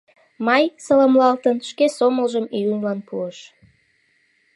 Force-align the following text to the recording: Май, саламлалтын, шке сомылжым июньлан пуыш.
Май, 0.47 0.63
саламлалтын, 0.85 1.57
шке 1.69 1.85
сомылжым 1.97 2.45
июньлан 2.57 2.99
пуыш. 3.07 3.37